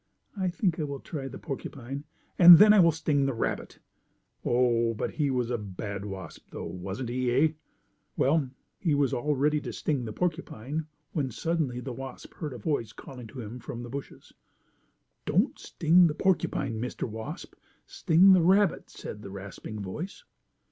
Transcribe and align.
I 0.35 0.49
think 0.49 0.79
I 0.79 0.83
will 0.83 0.99
try 0.99 1.27
the 1.27 1.37
porcupine, 1.37 2.05
and 2.39 2.57
then 2.57 2.73
I 2.73 2.79
will 2.79 2.91
sting 2.91 3.27
the 3.27 3.35
rabbit." 3.35 3.77
Oh, 4.43 4.95
but 4.95 5.11
he 5.11 5.29
was 5.29 5.51
a 5.51 5.59
bad 5.59 6.05
wasp, 6.05 6.47
though; 6.49 6.65
wasn't 6.65 7.09
he, 7.09 7.29
eh? 7.31 7.49
Well, 8.17 8.49
he 8.79 8.95
was 8.95 9.13
all 9.13 9.35
ready 9.35 9.61
to 9.61 9.71
sting 9.71 10.05
the 10.05 10.11
porcupine, 10.11 10.87
when 11.11 11.29
suddenly 11.29 11.81
the 11.81 11.93
wasp 11.93 12.33
heard 12.33 12.53
a 12.53 12.57
voice 12.57 12.93
calling 12.93 13.27
to 13.27 13.41
him 13.41 13.59
from 13.59 13.83
the 13.83 13.89
bushes. 13.91 14.33
"Don't 15.27 15.59
sting 15.59 16.07
the 16.07 16.15
porcupine, 16.15 16.81
Mr. 16.81 17.03
Wasp, 17.07 17.53
sting 17.85 18.33
the 18.33 18.41
rabbit," 18.41 18.89
said 18.89 19.21
the 19.21 19.29
rasping 19.29 19.81
voice. 19.81 20.23